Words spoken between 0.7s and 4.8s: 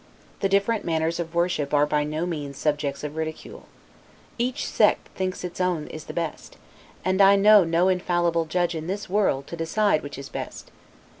manners of worship are by no means subjects of ridicule. Each